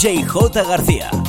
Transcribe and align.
En 0.00 0.04
cabina, 0.04 0.22
DJ 0.22 0.22
J. 0.22 0.62
García. 0.62 1.27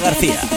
García. 0.00 0.51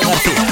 García. 0.00 0.47